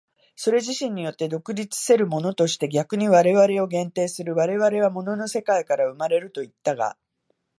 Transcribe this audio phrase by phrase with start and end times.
[0.35, 6.97] それ自身によって独立せるものとして逆に我々を限定する、我々は物の世界から生まれるといったが、